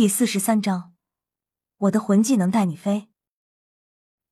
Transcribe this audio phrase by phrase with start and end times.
[0.00, 0.94] 第四十三章，
[1.76, 3.10] 我的魂技能带你飞。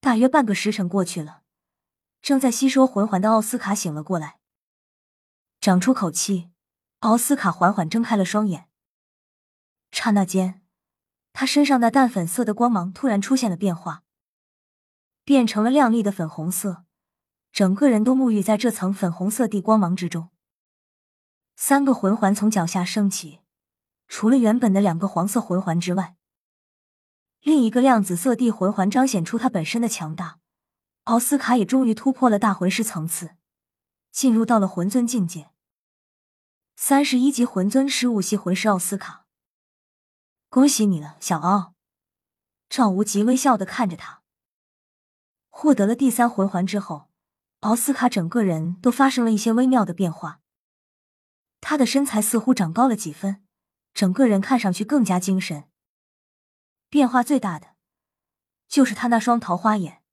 [0.00, 1.42] 大约半个时辰过去了，
[2.22, 4.38] 正在吸收魂环的奥斯卡醒了过来，
[5.60, 6.48] 长出口气。
[7.00, 8.70] 奥斯卡缓缓睁开了双眼，
[9.90, 10.62] 刹那间，
[11.34, 14.04] 他身上那淡粉色的光芒突然出现了变化，
[15.22, 16.86] 变成了亮丽的粉红色，
[17.52, 20.30] 整个人都沐浴在这层粉红色地光芒之中。
[21.56, 23.40] 三个魂环从脚下升起。
[24.08, 26.16] 除了原本的两个黄色魂环之外，
[27.40, 30.40] 另一个亮紫色地魂环彰显出它本身的强大。
[31.04, 33.36] 奥斯卡也终于突破了大魂师层次，
[34.10, 35.50] 进入到了魂尊境界。
[36.76, 39.26] 三十一级魂尊，十五系魂师奥斯卡，
[40.50, 41.74] 恭喜你了，小奥。
[42.68, 44.22] 赵无极微笑的看着他。
[45.48, 47.08] 获得了第三魂环之后，
[47.60, 50.40] 奥斯卡整个人都发生了一些微妙的变化，
[51.60, 53.42] 他的身材似乎长高了几分。
[53.98, 55.64] 整个人看上去更加精神。
[56.88, 57.74] 变化最大的
[58.68, 60.04] 就是他那双桃花眼，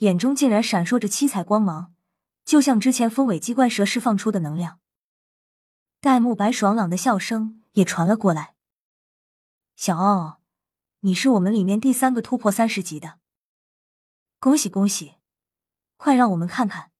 [0.00, 1.94] 眼中竟然闪烁着七彩光芒，
[2.44, 4.80] 就像之前风尾机关蛇释放出的能量。
[6.00, 8.54] 戴沐白爽朗的笑声也传了过来
[9.74, 10.42] ：“小奥，
[11.00, 13.18] 你是我们里面第三个突破三十级的，
[14.38, 15.14] 恭喜恭喜！
[15.96, 16.92] 快让我们看看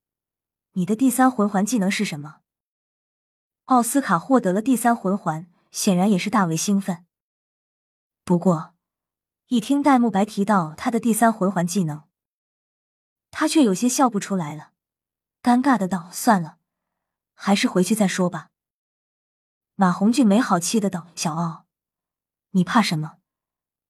[0.72, 2.40] 你的第三魂环技能是什么。”
[3.68, 5.46] 奥斯卡获得了第三魂环。
[5.78, 7.06] 显然也是大为兴奋。
[8.24, 8.74] 不过，
[9.46, 12.02] 一听戴沐白提到他的第三魂环技能，
[13.30, 14.72] 他却有些笑不出来了，
[15.40, 16.58] 尴尬的道：“算了，
[17.32, 18.50] 还是回去再说吧。”
[19.76, 21.66] 马红俊没好气的道：“小奥，
[22.50, 23.18] 你怕什么？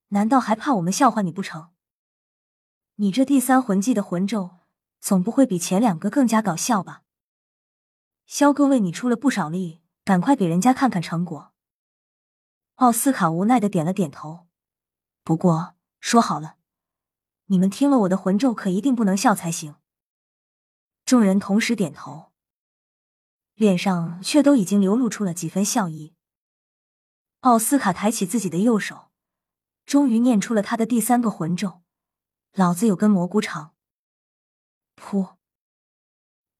[0.08, 1.70] 难道还怕我们笑话你不成？
[2.96, 4.58] 你这第三魂技的魂咒，
[5.00, 7.04] 总不会比前两个更加搞笑吧？
[8.26, 11.54] 萧哥为你出了不少力，赶快给人家看看成果。”
[12.78, 14.46] 奥斯卡无奈的点了点头，
[15.24, 16.58] 不过说好了，
[17.46, 19.74] 你们听了我的魂咒，可一定不能笑才行。
[21.04, 22.30] 众人同时点头，
[23.54, 26.14] 脸上却都已经流露出了几分笑意。
[27.40, 29.10] 奥斯卡抬起自己的右手，
[29.84, 31.82] 终于念出了他的第三个魂咒
[32.54, 33.74] ：“老子有根蘑菇肠。”
[34.94, 35.34] 噗！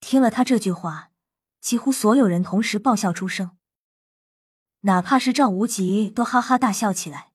[0.01, 1.13] 听了他这句话，
[1.61, 3.57] 几乎所有人同时爆笑出声。
[4.83, 7.33] 哪怕是赵无极都哈哈大笑起来。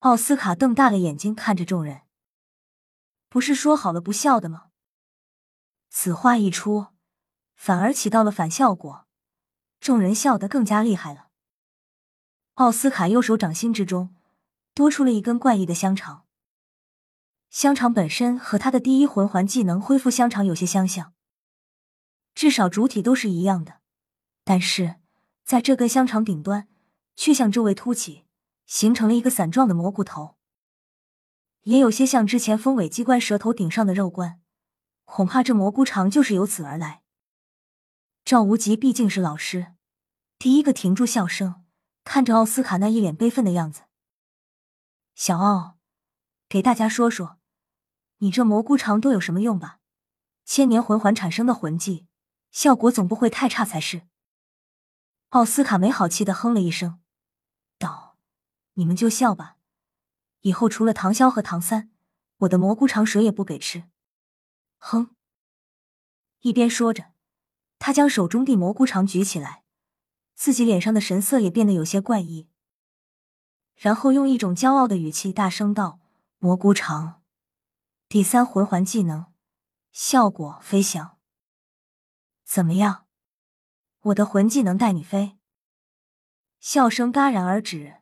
[0.00, 2.02] 奥斯卡瞪大了眼睛看着众人，
[3.28, 4.68] 不是说好了不笑的吗？
[5.90, 6.88] 此话一出，
[7.54, 9.06] 反而起到了反效果，
[9.80, 11.28] 众人笑得更加厉害了。
[12.54, 14.14] 奥斯卡右手掌心之中
[14.74, 16.26] 多出了一根怪异的香肠，
[17.50, 21.14] 香肠本身和他的第一魂环技能恢复香肠有些相像，
[22.34, 23.80] 至少主体都是一样的，
[24.44, 25.01] 但是。
[25.44, 26.68] 在这根香肠顶端，
[27.14, 28.24] 却向周围凸起，
[28.66, 30.36] 形成了一个伞状的蘑菇头，
[31.62, 34.40] 也有些像之前风尾机关蛇头顶上的肉冠，
[35.04, 37.02] 恐怕这蘑菇肠就是由此而来。
[38.24, 39.74] 赵无极毕竟是老师，
[40.38, 41.64] 第一个停住笑声，
[42.04, 43.82] 看着奥斯卡那一脸悲愤的样子。
[45.14, 45.76] 小奥，
[46.48, 47.38] 给大家说说，
[48.18, 49.80] 你这蘑菇肠都有什么用吧？
[50.44, 52.06] 千年魂环产生的魂技，
[52.50, 54.02] 效果总不会太差才是。
[55.32, 57.00] 奥斯卡没好气的哼了一声，
[57.78, 58.18] 道
[58.74, 59.56] ：“你们就笑吧，
[60.42, 61.90] 以后除了唐潇和唐三，
[62.40, 63.84] 我的蘑菇肠谁也不给吃。”
[64.76, 65.16] 哼。
[66.40, 67.12] 一边说着，
[67.78, 69.64] 他将手中的蘑菇肠举起来，
[70.34, 72.50] 自己脸上的神色也变得有些怪异，
[73.74, 75.98] 然后用一种骄傲的语气大声道
[76.40, 77.22] ：“蘑菇肠，
[78.06, 79.32] 第三魂环技能，
[79.92, 81.16] 效果飞翔，
[82.44, 83.01] 怎么样？”
[84.06, 85.38] 我的魂技能带你飞。
[86.58, 87.98] 笑声戛然而止，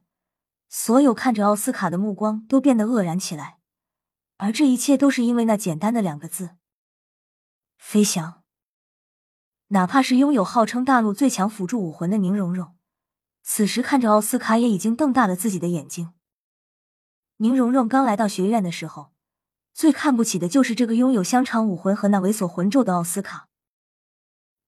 [0.68, 3.58] 所有看着奥斯卡的目光都变得愕然起来，
[4.38, 6.56] 而这一切都是因为那简单的两个字：
[7.76, 8.42] 飞翔。
[9.68, 12.76] 哪怕是拥有号称大陆最强辅助武魂的宁荣荣，
[13.42, 16.14] 此时看着奥斯卡也已经瞪大了自己的眼睛。
[17.36, 19.12] 宁荣荣刚来到学院的时候，
[19.74, 23.49] 最看不起的就是这个拥有香肠武魂和那猥琐魂咒的奥斯卡。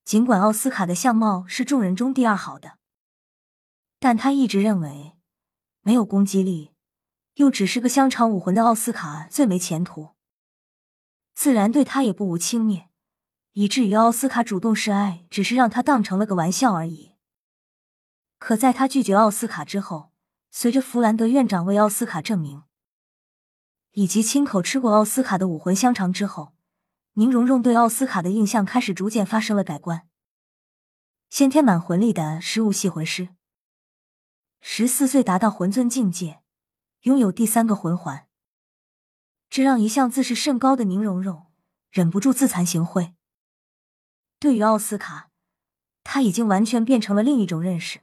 [0.05, 2.79] 尽管奥斯卡的相貌是众人中第二好的，
[4.01, 5.13] 但他一直认为
[5.83, 6.73] 没有攻击力，
[7.35, 10.11] 又只是个香肠武魂的奥斯卡最没前途，
[11.35, 12.89] 自然对他也不无轻蔑，
[13.53, 17.13] 以至于奥斯卡主动示爱，只是让他当成了个玩笑而已。
[18.39, 20.13] 可在他拒绝奥斯卡之后，
[20.51, 22.65] 随着弗兰德院长为奥斯卡证明，
[23.93, 26.53] 以及亲口吃过奥斯卡的武魂香肠之后。
[27.15, 30.09] 宁荣荣对奥斯卡的印象开始逐渐发生了改观。
[31.29, 33.29] 先天满魂力的十五系魂师，
[34.63, 36.41] 十四岁达到魂尊境界，
[37.03, 38.27] 拥有第三个魂环，
[39.51, 41.53] 这让一向自视甚高的宁荣荣
[41.91, 43.13] 忍不住自惭形秽。
[44.39, 45.29] 对于奥斯卡，
[46.03, 48.01] 他已经完全变成了另一种认识。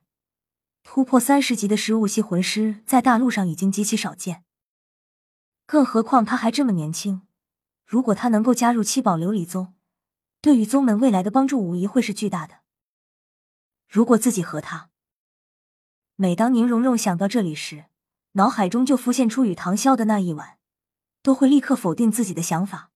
[0.83, 4.43] 突破三十级的十五系魂师在大陆上已经极其少见，
[5.65, 7.23] 更何况他还这么年轻。
[7.89, 9.73] 如果他能够加入七宝琉璃宗，
[10.41, 12.59] 对于宗门未来的帮助无疑会是巨大的。
[13.87, 14.91] 如果自己和他……
[16.15, 17.85] 每当宁荣荣想到这里时，
[18.33, 20.59] 脑海中就浮现出与唐潇的那一晚，
[21.23, 22.91] 都会立刻否定自己的想法。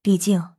[0.00, 0.54] 毕竟，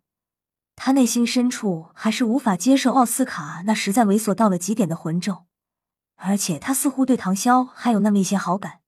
[0.76, 5.48] 他内心深处还是无法接受奥斯卡那实在猥琐到了极点的魂咒。
[6.18, 8.82] 而且他似乎对唐潇还有那么一些好感。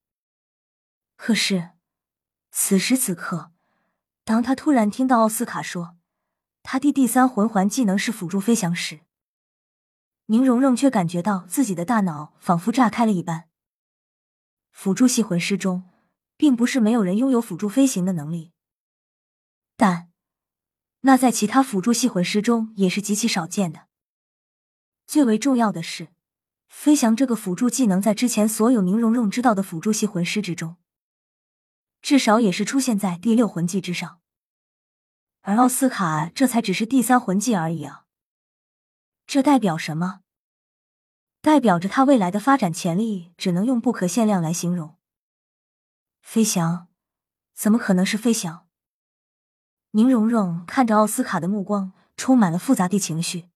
[1.16, 1.72] 可是，
[2.52, 3.54] 此时此刻，
[4.30, 5.98] 当他突然听到奥斯卡说
[6.62, 9.00] 他弟第三魂环技能是辅助飞翔时，
[10.28, 13.46] 宁荣荣却感觉到自己的大脑仿佛炸开了一般。
[14.70, 15.90] 辅助系魂师中，
[16.38, 18.52] 并不是没有人拥有辅助飞行的能力，
[19.76, 20.12] 但
[21.02, 23.88] 那在其他辅助系魂师中也是极其少见的。
[25.08, 26.10] 最为重要的是。
[26.68, 30.76] 飞翔这个辅助技能，在之前所有宁荣荣知道的辅助系魂师之中，
[32.02, 34.20] 至少也是出现在第六魂技之上。
[35.42, 38.06] 而奥斯卡这才只是第三魂技而已啊！
[39.26, 40.22] 这代表什么？
[41.42, 44.98] 代表着他未来的发展潜力只能用不可限量来形容。
[46.22, 46.88] 飞翔？
[47.54, 48.68] 怎么可能是飞翔？
[49.92, 53.50] 宁荣荣看着奥斯卡的目光充满了复杂的情绪。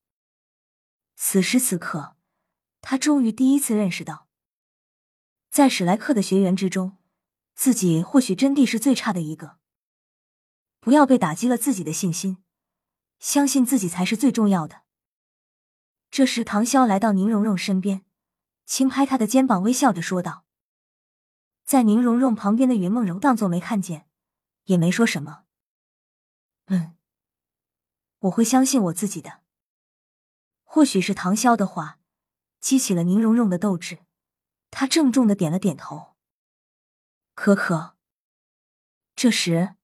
[1.15, 2.15] 此时此刻。
[2.85, 4.27] 他终于第一次认识到，
[5.49, 6.97] 在史莱克的学员之中，
[7.55, 9.57] 自己或许真的是最差的一个。
[10.79, 12.43] 不要被打击了自己的信心，
[13.19, 14.83] 相信自己才是最重要的。
[16.11, 18.05] 这时，唐潇来到宁荣荣身边，
[18.65, 20.45] 轻拍她的肩膀，微笑着说道
[21.63, 24.07] ：“在宁荣荣旁边的云梦柔当作没看见，
[24.65, 25.43] 也没说什么。
[26.65, 26.95] 嗯，
[28.19, 29.41] 我会相信我自己的。
[30.63, 31.99] 或许是唐潇的话。”
[32.63, 34.05] 激起了宁荣荣的斗志，
[34.71, 36.12] 他郑重的点了点头。
[37.33, 37.95] 可可。
[39.15, 39.75] 这时，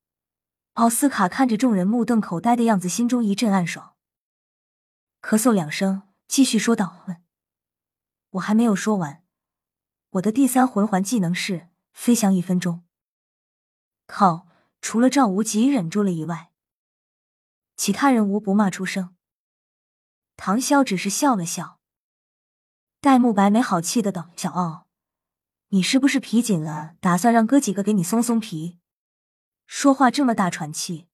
[0.74, 3.96] 奥斯卡看着众人目瞪口呆的样子，心中一阵暗爽，
[5.22, 7.06] 咳嗽两声，继续说道
[8.32, 9.24] ：“我还没有说完，
[10.12, 12.84] 我的第三魂环技能是飞翔一分钟。”
[14.08, 14.48] 靠！
[14.82, 16.54] 除了赵无极忍住了以外，
[17.76, 19.14] 其他人无不骂出声。
[20.38, 21.82] 唐潇只是笑了笑。
[23.02, 24.88] 戴沐白没好气的道：“小奥，
[25.72, 26.96] 你是不是皮紧了？
[27.00, 28.80] 打算让哥几个给你松松皮？
[29.68, 31.08] 说话这么大喘气。”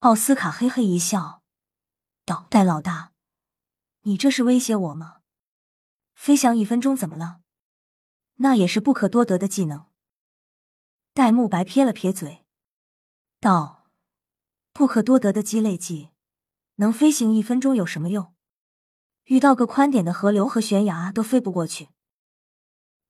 [0.00, 1.42] 奥斯卡嘿嘿一笑，
[2.24, 3.12] 道：“戴老大，
[4.02, 5.22] 你这是威胁我吗？
[6.14, 7.40] 飞翔一分钟怎么了？
[8.36, 9.86] 那也是不可多得的技能。”
[11.12, 12.46] 戴沐白撇了撇嘴，
[13.40, 13.88] 道
[14.72, 16.10] ：“不可多得的鸡肋技，
[16.76, 18.32] 能飞行一分钟有什么用？”
[19.26, 21.88] 遇到个宽点的河流和悬崖都飞不过去。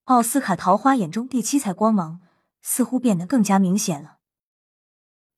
[0.05, 2.21] 奥斯卡桃花眼中第七彩光芒
[2.61, 4.19] 似乎变得更加明显了。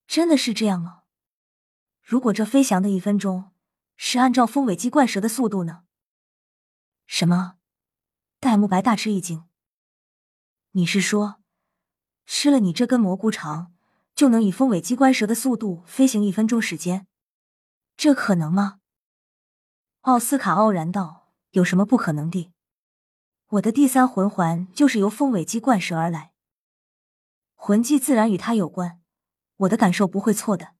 [0.06, 1.02] 真的是这样吗？
[2.02, 3.52] 如果这飞翔的一分钟
[3.96, 5.84] 是按照风尾鸡冠蛇的速度呢？
[7.06, 7.56] 什么？
[8.40, 9.44] 戴沐白大吃一惊。
[10.72, 11.42] 你是说，
[12.24, 13.74] 吃了你这根蘑菇肠，
[14.14, 17.06] 就能以风尾鸡冠蛇的速度飞行一分钟时间？
[17.98, 18.80] 这可能吗？
[20.00, 22.53] 奥斯卡傲然道：“有什么不可能的？
[23.48, 26.32] 我的第三魂环就是由风尾鸡冠蛇而来，
[27.54, 29.00] 魂技自然与它有关。
[29.58, 30.74] 我的感受不会错的。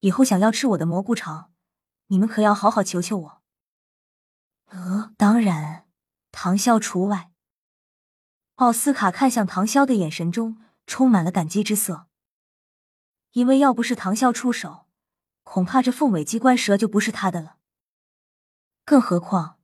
[0.00, 1.52] 以后想要吃我的蘑菇肠，
[2.06, 3.42] 你们可要好好求求我。”
[4.70, 5.86] 呃，当然，
[6.30, 7.32] 唐潇除外。
[8.56, 12.06] 奥斯卡看向唐潇的眼神中充满了感激之色，
[13.32, 14.86] 因为要不是唐潇出手，
[15.42, 17.56] 恐怕这凤尾鸡冠蛇就不是他的了。
[18.84, 19.57] 更何况，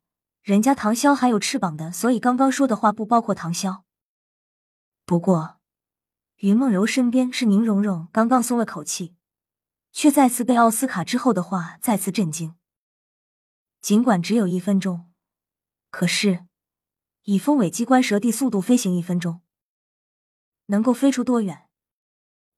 [0.44, 3.84] 人家唐潇还有翅膀的，所以刚刚说的话不包括唐潇。
[5.06, 5.58] 不过，
[6.36, 9.14] 云梦柔身边是宁荣荣，刚刚松了口气，
[9.90, 12.56] 却再次被奥斯卡之后的话再次震惊。
[13.80, 15.10] 尽管只有一分钟，
[15.90, 16.44] 可是
[17.22, 19.40] 以风尾机关蛇地速度飞行一分钟，
[20.66, 21.70] 能够飞出多远？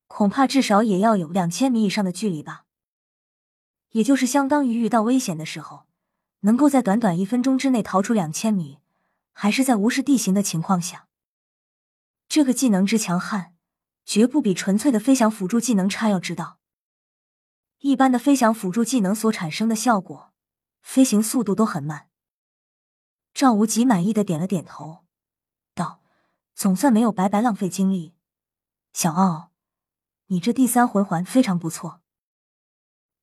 [0.09, 2.65] 恐怕至少也要有两千米以上的距离吧，
[3.91, 5.86] 也就是相当于遇到危险的时候。
[6.47, 8.79] 能够在短短一分钟之内逃出两千米，
[9.33, 11.09] 还是在无视地形的情况下，
[12.29, 13.57] 这个技能之强悍，
[14.05, 16.09] 绝不比纯粹的飞翔辅助技能差。
[16.09, 16.61] 要知道，
[17.79, 20.33] 一般的飞翔辅助技能所产生的效果，
[20.83, 22.11] 飞行速度都很慢。
[23.35, 25.05] 赵无极满意的点了点头，
[25.75, 26.01] 道
[26.55, 28.15] 总算没有白白浪费精力。
[28.93, 29.51] 小奥，
[30.27, 32.03] 你这第三魂环非常不错。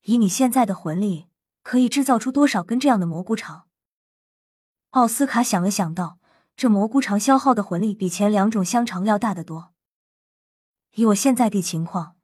[0.02, 1.30] 以你现在的魂力，
[1.64, 3.68] 可以制造出多少根这样的蘑菇肠？
[4.92, 6.20] 奥斯卡想了想，道
[6.56, 9.74] ：“这蘑菇肠消耗的魂力比前两种香肠要大得多。
[10.92, 12.18] 以我现在的情况，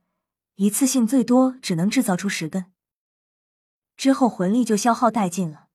[0.56, 2.72] 一次性最多只能制造出十根，
[3.98, 5.70] 之后魂力就消耗殆尽了，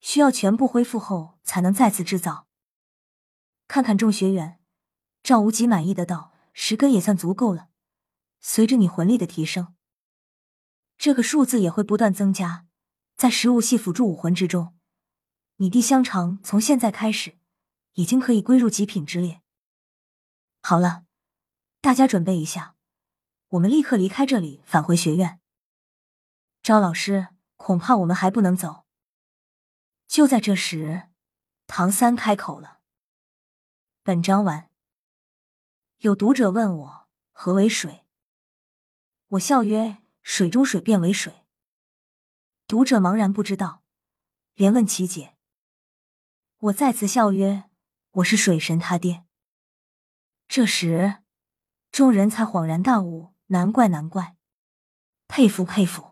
[0.00, 2.46] 需要全部恢复后才能再次制造。”
[3.68, 4.58] 看看众学员，
[5.22, 7.68] 赵无极满意的道：“十根也算足够了。
[8.40, 9.74] 随着你魂力的提升，
[10.96, 12.66] 这个数字也会不断增加。
[13.20, 14.74] 在食物系辅助武魂之中。”
[15.56, 17.36] 你弟香肠从现在开始
[17.92, 19.42] 已经可以归入极品之列。
[20.62, 21.04] 好了，
[21.82, 22.76] 大家准备一下，
[23.48, 25.38] 我们立刻离开这里，返回学院。
[26.62, 28.86] 赵老师，恐怕我们还不能走。
[30.06, 31.10] 就在这时，
[31.66, 32.78] 唐三开口了。
[34.02, 34.70] 本章完。
[35.98, 38.06] 有读者问我何为水，
[39.28, 41.39] 我笑曰：水中水变为水。
[42.70, 43.82] 读者茫然不知道，
[44.54, 45.34] 连问其解。
[46.58, 47.64] 我再次笑曰
[48.22, 49.24] ：“我是水神他爹。”
[50.46, 51.16] 这时，
[51.90, 54.36] 众人才恍然大悟，难怪难怪，
[55.26, 56.09] 佩服佩服。